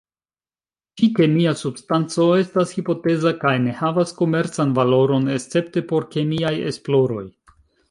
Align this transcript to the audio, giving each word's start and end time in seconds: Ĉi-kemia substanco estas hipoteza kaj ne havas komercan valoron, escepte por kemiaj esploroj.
Ĉi-kemia 1.01 1.51
substanco 1.59 2.25
estas 2.45 2.73
hipoteza 2.79 3.35
kaj 3.45 3.53
ne 3.67 3.77
havas 3.83 4.15
komercan 4.23 4.73
valoron, 4.81 5.31
escepte 5.37 5.87
por 5.93 6.11
kemiaj 6.17 6.57
esploroj. 6.75 7.25